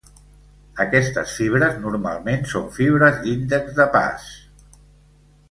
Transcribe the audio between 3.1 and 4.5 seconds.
d'índex de pas.